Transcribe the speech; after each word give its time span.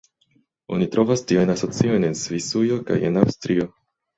Oni 0.77 0.87
trovas 0.95 1.23
tiajn 1.31 1.53
asociojn 1.55 2.09
en 2.09 2.17
Svisujo 2.25 2.81
kaj 2.89 3.01
en 3.11 3.25
Aŭstrio. 3.27 3.71